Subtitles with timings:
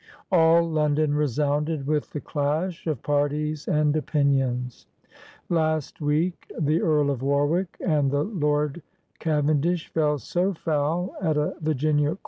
[0.23, 4.87] '* AU London resounded with the clash of parties and opinions.
[5.11, 8.81] '*^ Last week the Earl of Warwick and the Lord
[9.19, 12.17] Cavendish fell so foul at a Virginia